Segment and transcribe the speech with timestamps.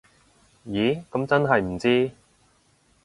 [0.65, 2.11] 咦噉真係唔知